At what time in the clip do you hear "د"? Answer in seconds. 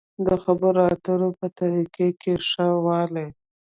0.25-0.27